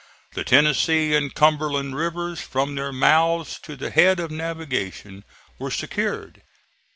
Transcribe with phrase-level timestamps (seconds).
[0.33, 5.23] The Tennessee and Cumberland rivers, from their mouths to the head of navigation,
[5.59, 6.41] were secured.